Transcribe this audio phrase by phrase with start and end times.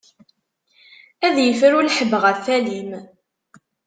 [1.25, 2.91] Ad ifru lḥebb ɣef alim.